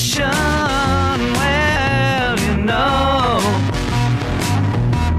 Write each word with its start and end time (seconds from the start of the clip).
nation. 0.00 0.24
Well, 1.34 2.40
you 2.40 2.56
know, 2.64 3.38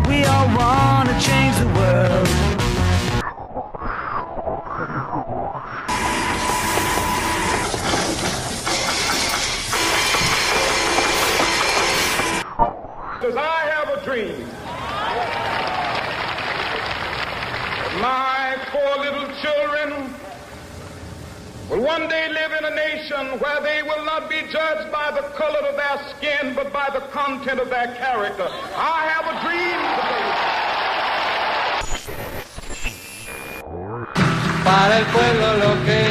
we 0.07 0.23
all 0.25 0.47
want 0.57 1.09
to 1.09 1.19
change 1.19 1.55
the 1.57 1.67
world. 1.67 2.27
Because 13.19 13.35
I 13.35 13.69
have 13.69 13.89
a 13.89 14.03
dream. 14.03 14.47
My 18.01 18.57
four 18.71 19.03
little 19.03 19.27
children 19.43 20.11
will 21.71 21.81
one 21.81 22.07
day 22.09 22.27
live 22.29 22.51
in 22.51 22.65
a 22.65 22.75
nation 22.75 23.39
where 23.39 23.61
they 23.61 23.81
will 23.83 24.03
not 24.03 24.29
be 24.29 24.41
judged 24.51 24.91
by 24.91 25.09
the 25.11 25.21
color 25.39 25.59
of 25.69 25.75
their 25.77 25.97
skin, 26.11 26.53
but 26.53 26.73
by 26.73 26.89
the 26.93 26.99
content 27.07 27.59
of 27.61 27.69
their 27.69 27.95
character. 27.95 28.47
I 28.75 29.07
have 29.07 29.25
a 29.31 29.35
dream 29.45 29.79
today. 29.95 30.51
Para 34.63 34.97
el 34.99 35.05
pueblo 35.05 35.57
lo 35.57 35.85
que 35.85 36.10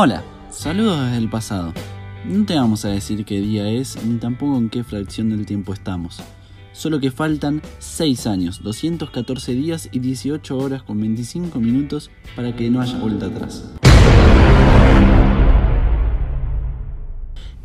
Hola, 0.00 0.22
saludos 0.48 1.00
desde 1.00 1.16
el 1.16 1.28
pasado. 1.28 1.72
No 2.24 2.46
te 2.46 2.54
vamos 2.54 2.84
a 2.84 2.88
decir 2.88 3.24
qué 3.24 3.40
día 3.40 3.68
es 3.68 3.98
ni 4.06 4.18
tampoco 4.18 4.56
en 4.56 4.70
qué 4.70 4.84
fracción 4.84 5.28
del 5.30 5.44
tiempo 5.44 5.72
estamos. 5.72 6.20
Solo 6.72 7.00
que 7.00 7.10
faltan 7.10 7.62
6 7.80 8.28
años, 8.28 8.62
214 8.62 9.54
días 9.54 9.88
y 9.90 9.98
18 9.98 10.56
horas 10.56 10.84
con 10.84 11.00
25 11.00 11.58
minutos 11.58 12.12
para 12.36 12.54
que 12.54 12.70
no 12.70 12.80
haya 12.80 12.96
vuelta 12.96 13.26
atrás. 13.26 13.72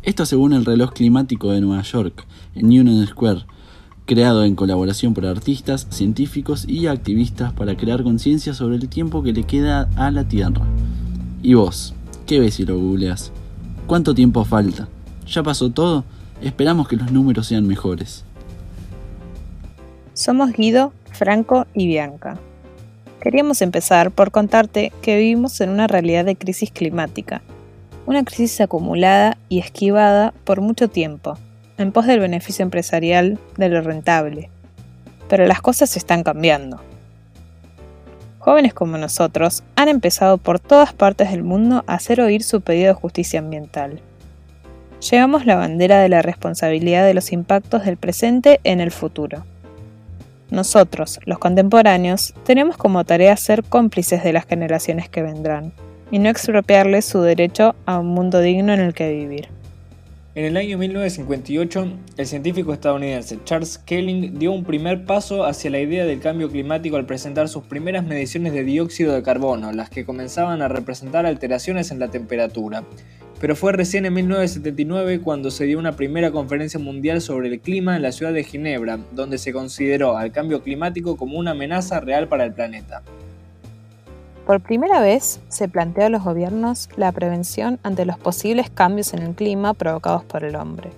Esto 0.02 0.26
según 0.26 0.54
el 0.54 0.64
reloj 0.64 0.92
climático 0.92 1.52
de 1.52 1.60
Nueva 1.60 1.84
York, 1.84 2.26
en 2.56 2.66
Union 2.66 3.06
Square, 3.06 3.46
creado 4.06 4.42
en 4.42 4.56
colaboración 4.56 5.14
por 5.14 5.24
artistas, 5.24 5.86
científicos 5.90 6.64
y 6.68 6.88
activistas 6.88 7.52
para 7.52 7.76
crear 7.76 8.02
conciencia 8.02 8.54
sobre 8.54 8.74
el 8.74 8.88
tiempo 8.88 9.22
que 9.22 9.32
le 9.32 9.44
queda 9.44 9.88
a 9.94 10.10
la 10.10 10.26
Tierra. 10.26 10.66
¿Y 11.40 11.54
vos? 11.54 11.94
¿Qué 12.26 12.40
ves 12.40 12.54
si 12.54 12.64
lo 12.64 12.78
googleas? 12.78 13.32
¿Cuánto 13.86 14.14
tiempo 14.14 14.46
falta? 14.46 14.88
¿Ya 15.26 15.42
pasó 15.42 15.68
todo? 15.68 16.04
Esperamos 16.40 16.88
que 16.88 16.96
los 16.96 17.12
números 17.12 17.46
sean 17.48 17.66
mejores. 17.66 18.24
Somos 20.14 20.52
Guido, 20.52 20.94
Franco 21.12 21.66
y 21.74 21.86
Bianca. 21.86 22.38
Queríamos 23.20 23.60
empezar 23.60 24.10
por 24.10 24.30
contarte 24.30 24.90
que 25.02 25.18
vivimos 25.18 25.60
en 25.60 25.68
una 25.68 25.86
realidad 25.86 26.24
de 26.24 26.36
crisis 26.36 26.70
climática, 26.70 27.42
una 28.06 28.24
crisis 28.24 28.58
acumulada 28.62 29.36
y 29.50 29.58
esquivada 29.58 30.32
por 30.44 30.62
mucho 30.62 30.88
tiempo, 30.88 31.36
en 31.76 31.92
pos 31.92 32.06
del 32.06 32.20
beneficio 32.20 32.62
empresarial 32.62 33.38
de 33.58 33.68
lo 33.68 33.82
rentable. 33.82 34.48
Pero 35.28 35.46
las 35.46 35.60
cosas 35.60 35.94
están 35.98 36.22
cambiando. 36.22 36.80
Jóvenes 38.44 38.74
como 38.74 38.98
nosotros 38.98 39.62
han 39.74 39.88
empezado 39.88 40.36
por 40.36 40.60
todas 40.60 40.92
partes 40.92 41.30
del 41.30 41.42
mundo 41.42 41.82
a 41.86 41.94
hacer 41.94 42.20
oír 42.20 42.42
su 42.42 42.60
pedido 42.60 42.88
de 42.88 42.92
justicia 42.92 43.40
ambiental. 43.40 44.02
Llevamos 45.10 45.46
la 45.46 45.56
bandera 45.56 46.02
de 46.02 46.10
la 46.10 46.20
responsabilidad 46.20 47.06
de 47.06 47.14
los 47.14 47.32
impactos 47.32 47.86
del 47.86 47.96
presente 47.96 48.60
en 48.62 48.80
el 48.80 48.90
futuro. 48.90 49.46
Nosotros, 50.50 51.20
los 51.24 51.38
contemporáneos, 51.38 52.34
tenemos 52.44 52.76
como 52.76 53.04
tarea 53.04 53.34
ser 53.38 53.64
cómplices 53.64 54.22
de 54.22 54.34
las 54.34 54.44
generaciones 54.44 55.08
que 55.08 55.22
vendrán 55.22 55.72
y 56.10 56.18
no 56.18 56.28
expropiarles 56.28 57.06
su 57.06 57.22
derecho 57.22 57.74
a 57.86 57.98
un 57.98 58.08
mundo 58.08 58.40
digno 58.40 58.74
en 58.74 58.80
el 58.80 58.92
que 58.92 59.10
vivir. 59.10 59.48
En 60.36 60.44
el 60.44 60.56
año 60.56 60.78
1958, 60.78 61.92
el 62.16 62.26
científico 62.26 62.72
estadounidense 62.72 63.38
Charles 63.44 63.78
Kelling 63.78 64.36
dio 64.36 64.50
un 64.50 64.64
primer 64.64 65.04
paso 65.04 65.44
hacia 65.44 65.70
la 65.70 65.78
idea 65.78 66.04
del 66.06 66.18
cambio 66.18 66.50
climático 66.50 66.96
al 66.96 67.06
presentar 67.06 67.48
sus 67.48 67.62
primeras 67.62 68.04
mediciones 68.04 68.52
de 68.52 68.64
dióxido 68.64 69.14
de 69.14 69.22
carbono, 69.22 69.70
las 69.70 69.90
que 69.90 70.04
comenzaban 70.04 70.60
a 70.60 70.66
representar 70.66 71.24
alteraciones 71.24 71.92
en 71.92 72.00
la 72.00 72.08
temperatura. 72.08 72.82
Pero 73.40 73.54
fue 73.54 73.74
recién 73.74 74.06
en 74.06 74.14
1979 74.14 75.20
cuando 75.20 75.52
se 75.52 75.66
dio 75.66 75.78
una 75.78 75.94
primera 75.94 76.32
conferencia 76.32 76.80
mundial 76.80 77.20
sobre 77.20 77.46
el 77.46 77.60
clima 77.60 77.94
en 77.94 78.02
la 78.02 78.10
ciudad 78.10 78.32
de 78.32 78.42
Ginebra, 78.42 78.98
donde 79.12 79.38
se 79.38 79.52
consideró 79.52 80.16
al 80.16 80.32
cambio 80.32 80.64
climático 80.64 81.16
como 81.16 81.38
una 81.38 81.52
amenaza 81.52 82.00
real 82.00 82.26
para 82.26 82.42
el 82.42 82.52
planeta. 82.52 83.04
Por 84.46 84.60
primera 84.60 85.00
vez 85.00 85.40
se 85.48 85.68
planteó 85.68 86.04
a 86.04 86.10
los 86.10 86.22
gobiernos 86.22 86.90
la 86.96 87.12
prevención 87.12 87.78
ante 87.82 88.04
los 88.04 88.18
posibles 88.18 88.68
cambios 88.68 89.14
en 89.14 89.22
el 89.22 89.34
clima 89.34 89.72
provocados 89.72 90.22
por 90.24 90.44
el 90.44 90.56
hombre. 90.56 90.90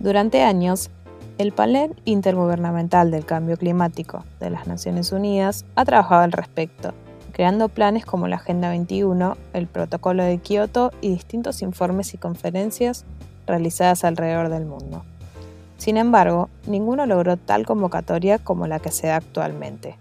Durante 0.00 0.42
años, 0.42 0.90
el 1.38 1.52
panel 1.52 1.94
intergubernamental 2.04 3.12
del 3.12 3.24
cambio 3.24 3.56
climático 3.56 4.24
de 4.40 4.50
las 4.50 4.66
Naciones 4.66 5.12
Unidas 5.12 5.64
ha 5.76 5.84
trabajado 5.84 6.22
al 6.22 6.32
respecto, 6.32 6.94
creando 7.32 7.68
planes 7.68 8.04
como 8.04 8.26
la 8.26 8.36
Agenda 8.36 8.70
21, 8.70 9.36
el 9.52 9.68
Protocolo 9.68 10.24
de 10.24 10.38
Kioto 10.38 10.90
y 11.00 11.10
distintos 11.10 11.62
informes 11.62 12.12
y 12.14 12.18
conferencias 12.18 13.04
realizadas 13.46 14.02
alrededor 14.02 14.48
del 14.48 14.66
mundo. 14.66 15.04
Sin 15.76 15.96
embargo, 15.96 16.48
ninguno 16.66 17.06
logró 17.06 17.36
tal 17.36 17.64
convocatoria 17.64 18.40
como 18.40 18.66
la 18.66 18.80
que 18.80 18.90
se 18.90 19.06
da 19.06 19.16
actualmente. 19.16 19.96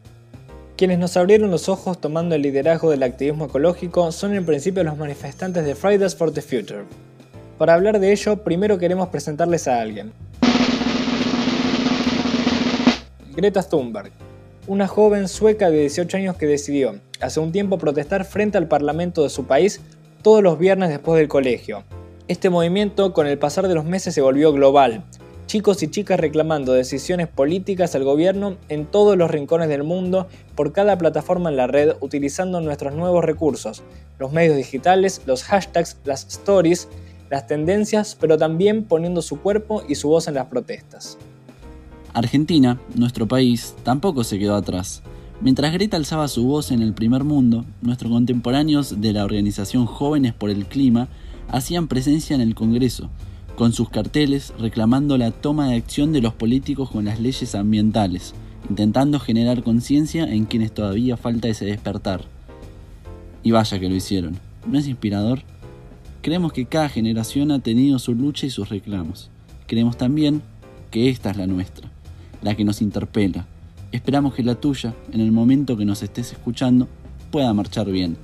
Quienes 0.77 0.99
nos 0.99 1.17
abrieron 1.17 1.49
los 1.49 1.69
ojos 1.69 1.99
tomando 1.99 2.35
el 2.35 2.43
liderazgo 2.43 2.91
del 2.91 3.01
activismo 3.01 3.45
ecológico 3.45 4.11
son 4.11 4.35
en 4.35 4.45
principio 4.45 4.83
los 4.83 4.95
manifestantes 4.95 5.65
de 5.65 5.73
Fridays 5.73 6.15
for 6.15 6.31
the 6.31 6.39
Future. 6.39 6.83
Para 7.57 7.73
hablar 7.73 7.99
de 7.99 8.11
ello, 8.11 8.43
primero 8.43 8.77
queremos 8.77 9.07
presentarles 9.07 9.67
a 9.67 9.81
alguien. 9.81 10.13
Greta 13.35 13.63
Thunberg, 13.63 14.11
una 14.67 14.87
joven 14.87 15.27
sueca 15.27 15.71
de 15.71 15.79
18 15.79 16.15
años 16.17 16.35
que 16.35 16.45
decidió, 16.45 16.99
hace 17.21 17.39
un 17.39 17.51
tiempo, 17.51 17.79
protestar 17.79 18.23
frente 18.23 18.59
al 18.59 18.67
parlamento 18.67 19.23
de 19.23 19.29
su 19.29 19.47
país 19.47 19.81
todos 20.21 20.43
los 20.43 20.59
viernes 20.59 20.89
después 20.89 21.17
del 21.17 21.27
colegio. 21.27 21.85
Este 22.27 22.51
movimiento, 22.51 23.13
con 23.13 23.25
el 23.25 23.39
pasar 23.39 23.67
de 23.67 23.73
los 23.73 23.85
meses, 23.85 24.13
se 24.13 24.21
volvió 24.21 24.53
global, 24.53 25.03
chicos 25.47 25.81
y 25.81 25.87
chicas 25.87 26.19
reclamando 26.19 26.73
decisiones 26.73 27.29
políticas 27.29 27.95
al 27.95 28.03
gobierno 28.03 28.57
en 28.67 28.85
todos 28.85 29.17
los 29.17 29.31
rincones 29.31 29.69
del 29.69 29.83
mundo 29.83 30.27
por 30.55 30.73
cada 30.73 30.97
plataforma 30.97 31.49
en 31.49 31.55
la 31.55 31.67
red 31.67 31.93
utilizando 32.01 32.59
nuestros 32.59 32.93
nuevos 32.93 33.23
recursos, 33.23 33.81
los 34.19 34.33
medios 34.33 34.57
digitales, 34.57 35.21
los 35.25 35.43
hashtags, 35.43 35.97
las 36.03 36.27
stories, 36.27 36.89
las 37.29 37.47
tendencias, 37.47 38.17
pero 38.19 38.37
también 38.37 38.83
poniendo 38.83 39.21
su 39.21 39.39
cuerpo 39.39 39.83
y 39.87 39.95
su 39.95 40.09
voz 40.09 40.27
en 40.27 40.33
las 40.33 40.47
protestas. 40.47 41.17
Argentina, 42.13 42.81
nuestro 42.95 43.25
país, 43.27 43.73
tampoco 43.83 44.25
se 44.25 44.39
quedó 44.39 44.55
atrás. 44.55 45.01
Mientras 45.39 45.71
Greta 45.71 45.95
alzaba 45.95 46.27
su 46.27 46.45
voz 46.45 46.71
en 46.71 46.81
el 46.81 46.93
primer 46.93 47.23
mundo, 47.23 47.63
nuestros 47.81 48.11
contemporáneos 48.11 48.99
de 48.99 49.13
la 49.13 49.23
organización 49.23 49.85
Jóvenes 49.85 50.33
por 50.33 50.49
el 50.49 50.65
Clima 50.65 51.07
hacían 51.47 51.87
presencia 51.87 52.35
en 52.35 52.41
el 52.41 52.55
Congreso, 52.55 53.09
con 53.57 53.73
sus 53.73 53.89
carteles 53.89 54.53
reclamando 54.59 55.17
la 55.17 55.31
toma 55.31 55.69
de 55.69 55.77
acción 55.77 56.13
de 56.13 56.21
los 56.21 56.31
políticos 56.31 56.91
con 56.91 57.05
las 57.05 57.19
leyes 57.19 57.55
ambientales, 57.55 58.35
intentando 58.69 59.19
generar 59.19 59.63
conciencia 59.63 60.31
en 60.31 60.45
quienes 60.45 60.71
todavía 60.71 61.17
falta 61.17 61.47
ese 61.47 61.65
despertar. 61.65 62.21
Y 63.41 63.49
vaya 63.49 63.79
que 63.79 63.89
lo 63.89 63.95
hicieron. 63.95 64.37
¿No 64.67 64.77
es 64.77 64.87
inspirador? 64.87 65.41
Creemos 66.21 66.53
que 66.53 66.67
cada 66.67 66.87
generación 66.87 67.49
ha 67.49 67.57
tenido 67.57 67.97
su 67.97 68.13
lucha 68.13 68.45
y 68.45 68.51
sus 68.51 68.69
reclamos. 68.69 69.31
Creemos 69.65 69.97
también 69.97 70.43
que 70.91 71.09
esta 71.09 71.31
es 71.31 71.37
la 71.37 71.47
nuestra, 71.47 71.89
la 72.43 72.53
que 72.53 72.63
nos 72.63 72.83
interpela. 72.83 73.47
Esperamos 73.91 74.35
que 74.35 74.43
la 74.43 74.53
tuya, 74.53 74.93
en 75.11 75.19
el 75.19 75.31
momento 75.31 75.75
que 75.75 75.85
nos 75.85 76.03
estés 76.03 76.31
escuchando, 76.31 76.87
pueda 77.31 77.51
marchar 77.55 77.89
bien. 77.89 78.17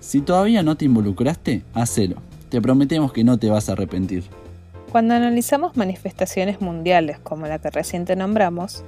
Si 0.00 0.22
todavía 0.22 0.62
no 0.62 0.78
te 0.78 0.86
involucraste, 0.86 1.62
hacelo. 1.74 2.29
Te 2.50 2.60
prometemos 2.60 3.12
que 3.12 3.24
no 3.24 3.38
te 3.38 3.48
vas 3.48 3.68
a 3.68 3.72
arrepentir. 3.72 4.24
Cuando 4.90 5.14
analizamos 5.14 5.76
manifestaciones 5.76 6.60
mundiales 6.60 7.18
como 7.20 7.46
la 7.46 7.60
que 7.60 7.70
reciente 7.70 8.16
nombramos, 8.16 8.82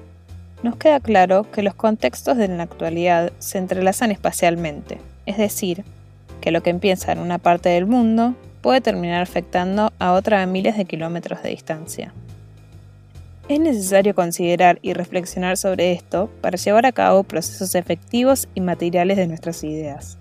nos 0.64 0.76
queda 0.76 0.98
claro 0.98 1.48
que 1.50 1.62
los 1.62 1.74
contextos 1.74 2.36
de 2.36 2.48
la 2.48 2.64
actualidad 2.64 3.32
se 3.38 3.58
entrelazan 3.58 4.10
espacialmente, 4.10 4.98
es 5.26 5.38
decir, 5.38 5.84
que 6.40 6.50
lo 6.50 6.60
que 6.62 6.70
empieza 6.70 7.12
en 7.12 7.20
una 7.20 7.38
parte 7.38 7.68
del 7.68 7.86
mundo 7.86 8.34
puede 8.62 8.80
terminar 8.80 9.22
afectando 9.22 9.92
a 10.00 10.12
otra 10.12 10.42
a 10.42 10.46
miles 10.46 10.76
de 10.76 10.84
kilómetros 10.84 11.42
de 11.44 11.50
distancia. 11.50 12.12
Es 13.48 13.60
necesario 13.60 14.14
considerar 14.14 14.80
y 14.82 14.92
reflexionar 14.92 15.56
sobre 15.56 15.92
esto 15.92 16.30
para 16.40 16.56
llevar 16.56 16.86
a 16.86 16.92
cabo 16.92 17.22
procesos 17.22 17.76
efectivos 17.76 18.48
y 18.54 18.60
materiales 18.60 19.16
de 19.16 19.28
nuestras 19.28 19.62
ideas. 19.62 20.18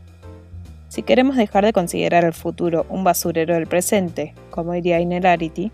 Si 0.92 1.04
queremos 1.04 1.38
dejar 1.38 1.64
de 1.64 1.72
considerar 1.72 2.26
el 2.26 2.34
futuro 2.34 2.86
un 2.90 3.06
basurero 3.06 3.54
del 3.54 3.66
presente, 3.66 4.36
como 4.50 4.74
diría 4.74 5.00
Inelarity, 5.00 5.72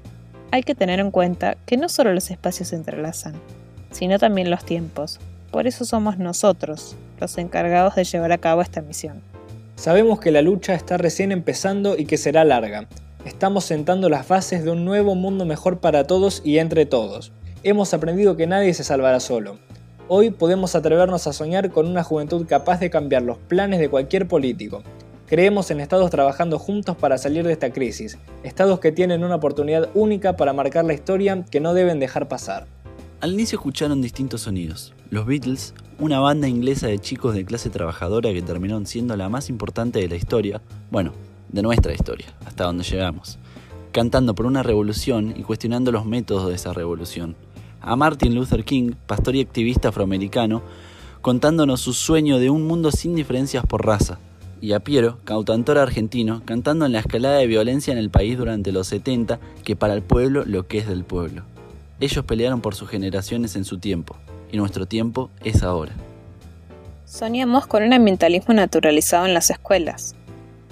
hay 0.52 0.62
que 0.62 0.76
tener 0.76 1.00
en 1.00 1.10
cuenta 1.10 1.58
que 1.66 1.76
no 1.76 1.90
solo 1.90 2.14
los 2.14 2.30
espacios 2.30 2.68
se 2.70 2.76
entrelazan, 2.76 3.34
sino 3.90 4.20
también 4.20 4.52
los 4.52 4.64
tiempos. 4.64 5.20
Por 5.50 5.66
eso 5.66 5.86
somos 5.86 6.20
nosotros 6.20 6.96
los 7.20 7.36
encargados 7.40 7.96
de 7.96 8.04
llevar 8.04 8.32
a 8.32 8.38
cabo 8.38 8.62
esta 8.62 8.84
misión. 8.84 9.24
Sabemos 9.76 10.20
que 10.20 10.30
la 10.30 10.44
lucha 10.44 10.76
está 10.76 10.98
recién 10.98 11.32
empezando 11.32 11.98
y 11.98 12.06
que 12.06 12.18
será 12.18 12.44
larga. 12.44 12.88
Estamos 13.26 13.64
sentando 13.64 14.10
las 14.10 14.28
bases 14.28 14.64
de 14.64 14.70
un 14.70 14.86
nuevo 14.86 15.16
mundo 15.16 15.46
mejor 15.46 15.80
para 15.80 16.04
todos 16.04 16.44
y 16.46 16.60
entre 16.60 16.86
todos. 16.86 17.32
Hemos 17.64 17.92
aprendido 17.96 18.38
que 18.38 18.46
nadie 18.46 18.72
se 18.76 18.84
salvará 18.84 19.20
solo. 19.20 19.58
Hoy 20.10 20.30
podemos 20.30 20.76
atrevernos 20.76 21.26
a 21.26 21.34
soñar 21.34 21.72
con 21.72 21.88
una 21.88 22.04
juventud 22.04 22.46
capaz 22.48 22.80
de 22.80 22.92
cambiar 22.92 23.24
los 23.24 23.40
planes 23.40 23.80
de 23.80 23.90
cualquier 23.90 24.28
político, 24.28 24.84
Creemos 25.28 25.70
en 25.72 25.82
estados 25.82 26.10
trabajando 26.10 26.58
juntos 26.58 26.96
para 26.96 27.18
salir 27.18 27.46
de 27.46 27.52
esta 27.52 27.74
crisis, 27.74 28.18
estados 28.44 28.80
que 28.80 28.94
tienen 28.94 29.26
una 29.26 29.36
oportunidad 29.36 29.90
única 29.94 30.38
para 30.38 30.54
marcar 30.54 30.86
la 30.86 30.94
historia 30.94 31.44
que 31.52 31.60
no 31.60 31.74
deben 31.74 32.00
dejar 32.00 32.30
pasar. 32.30 32.66
Al 33.20 33.34
inicio 33.34 33.58
escucharon 33.58 34.02
distintos 34.02 34.42
sonidos. 34.42 34.94
Los 35.10 35.26
Beatles, 35.26 35.74
una 36.00 36.22
banda 36.22 36.48
inglesa 36.48 36.88
de 36.88 37.00
chicos 37.00 37.36
de 37.36 37.44
clase 37.44 37.70
trabajadora 37.70 38.32
que 38.32 38.42
terminaron 38.42 38.86
siendo 38.86 39.18
la 39.18 39.28
más 39.28 39.50
importante 39.50 40.00
de 40.00 40.08
la 40.08 40.16
historia, 40.16 40.62
bueno, 40.92 41.12
de 41.50 41.62
nuestra 41.62 41.94
historia, 41.94 42.28
hasta 42.46 42.64
donde 42.64 42.86
llegamos, 42.86 43.38
cantando 43.92 44.34
por 44.34 44.46
una 44.46 44.64
revolución 44.64 45.34
y 45.36 45.44
cuestionando 45.44 45.92
los 45.92 46.06
métodos 46.06 46.48
de 46.48 46.56
esa 46.56 46.72
revolución. 46.72 47.36
A 47.82 47.98
Martin 47.98 48.34
Luther 48.34 48.64
King, 48.64 48.92
pastor 49.06 49.36
y 49.36 49.42
activista 49.42 49.90
afroamericano, 49.90 50.62
contándonos 51.20 51.82
su 51.82 51.92
sueño 51.92 52.40
de 52.40 52.50
un 52.50 52.66
mundo 52.66 52.92
sin 52.92 53.14
diferencias 53.14 53.66
por 53.66 53.86
raza, 53.86 54.20
y 54.62 54.74
a 54.74 54.80
Piero, 54.80 55.20
cantautor 55.24 55.78
argentino, 55.78 56.42
cantando 56.46 56.86
en 56.86 56.94
la 56.94 57.00
escalada 57.00 57.38
de 57.38 57.48
violencia 57.48 57.92
en 57.92 57.98
el 57.98 58.10
país 58.10 58.38
durante 58.38 58.72
los 58.72 58.88
70, 58.88 59.40
que 59.64 59.76
para 59.76 59.94
el 59.94 60.02
pueblo 60.02 60.44
lo 60.46 60.68
que 60.68 60.80
es 60.80 60.88
del 60.88 61.04
pueblo. 61.04 61.44
Ellos 62.00 62.26
pelearon 62.26 62.62
por 62.62 62.76
sus 62.76 62.90
generaciones 62.90 63.56
en 63.56 63.66
su 63.66 63.80
tiempo, 63.80 64.16
y 64.52 64.58
nuestro 64.58 64.86
tiempo 64.86 65.30
es 65.44 65.64
ahora. 65.64 65.94
Soñamos 67.06 67.68
con 67.68 67.84
un 67.84 67.94
ambientalismo 67.94 68.54
naturalizado 68.54 69.26
en 69.26 69.34
las 69.34 69.50
escuelas, 69.50 70.16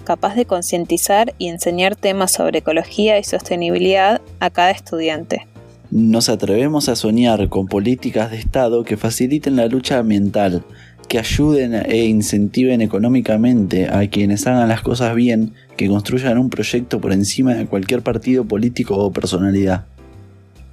capaz 0.04 0.36
de 0.36 0.46
concientizar 0.46 1.34
y 1.38 1.48
enseñar 1.48 1.96
temas 1.96 2.32
sobre 2.32 2.60
ecología 2.60 3.18
y 3.20 3.24
sostenibilidad 3.24 4.22
a 4.40 4.50
cada 4.50 4.72
estudiante. 4.72 5.48
Nos 5.92 6.30
atrevemos 6.30 6.90
a 6.90 6.96
soñar 6.96 7.48
con 7.48 7.68
políticas 7.68 8.32
de 8.32 8.38
Estado 8.38 8.84
que 8.84 8.98
faciliten 8.98 9.56
la 9.56 9.68
lucha 9.68 10.00
ambiental, 10.00 10.64
que 11.08 11.20
ayuden 11.20 11.74
e 11.74 12.06
incentiven 12.06 12.82
económicamente 12.82 13.90
a 13.90 14.10
quienes 14.10 14.46
hagan 14.48 14.68
las 14.68 14.82
cosas 14.82 15.16
bien, 15.16 15.54
que 15.78 15.88
construyan 15.88 16.38
un 16.38 16.50
proyecto 16.50 17.00
por 17.00 17.14
encima 17.14 17.54
de 17.54 17.66
cualquier 17.66 18.02
partido 18.02 18.46
político 18.46 18.98
o 18.98 19.12
personalidad. 19.12 19.86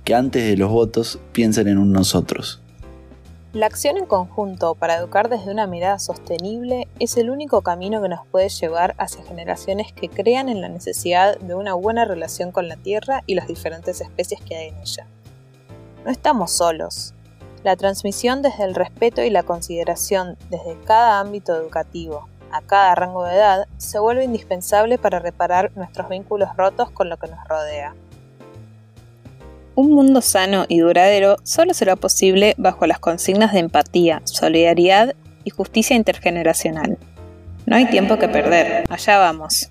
Que 0.04 0.14
antes 0.14 0.44
de 0.44 0.56
los 0.56 0.70
votos 0.70 1.18
piensen 1.32 1.68
en 1.68 1.78
un 1.78 1.92
nosotros. 1.92 2.60
La 3.52 3.66
acción 3.66 3.98
en 3.98 4.06
conjunto 4.06 4.74
para 4.74 4.96
educar 4.96 5.28
desde 5.28 5.50
una 5.50 5.66
mirada 5.66 5.98
sostenible 5.98 6.88
es 6.98 7.18
el 7.18 7.28
único 7.28 7.60
camino 7.60 8.00
que 8.00 8.08
nos 8.08 8.26
puede 8.26 8.48
llevar 8.48 8.94
hacia 8.96 9.22
generaciones 9.24 9.92
que 9.92 10.08
crean 10.08 10.48
en 10.48 10.62
la 10.62 10.70
necesidad 10.70 11.38
de 11.38 11.54
una 11.54 11.74
buena 11.74 12.06
relación 12.06 12.50
con 12.50 12.66
la 12.66 12.76
Tierra 12.76 13.22
y 13.26 13.34
las 13.34 13.48
diferentes 13.48 14.00
especies 14.00 14.40
que 14.40 14.56
hay 14.56 14.68
en 14.68 14.78
ella. 14.78 15.06
No 16.06 16.10
estamos 16.10 16.50
solos, 16.50 17.12
la 17.64 17.76
transmisión 17.76 18.42
desde 18.42 18.64
el 18.64 18.74
respeto 18.74 19.22
y 19.22 19.30
la 19.30 19.42
consideración 19.42 20.36
desde 20.50 20.76
cada 20.84 21.20
ámbito 21.20 21.54
educativo, 21.54 22.28
a 22.50 22.60
cada 22.60 22.94
rango 22.94 23.24
de 23.24 23.34
edad, 23.34 23.66
se 23.78 23.98
vuelve 23.98 24.24
indispensable 24.24 24.98
para 24.98 25.18
reparar 25.18 25.72
nuestros 25.74 26.08
vínculos 26.08 26.50
rotos 26.56 26.90
con 26.90 27.08
lo 27.08 27.16
que 27.16 27.28
nos 27.28 27.46
rodea. 27.48 27.94
Un 29.74 29.90
mundo 29.92 30.20
sano 30.20 30.66
y 30.68 30.80
duradero 30.80 31.36
solo 31.44 31.72
será 31.72 31.96
posible 31.96 32.54
bajo 32.58 32.86
las 32.86 32.98
consignas 32.98 33.52
de 33.52 33.60
empatía, 33.60 34.20
solidaridad 34.24 35.14
y 35.44 35.50
justicia 35.50 35.96
intergeneracional. 35.96 36.98
No 37.64 37.76
hay 37.76 37.86
tiempo 37.86 38.18
que 38.18 38.28
perder, 38.28 38.84
allá 38.90 39.18
vamos. 39.18 39.70